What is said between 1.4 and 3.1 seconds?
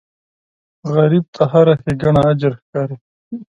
هره ښېګڼه اجر ښکاري